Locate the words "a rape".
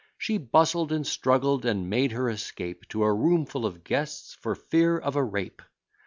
5.15-5.61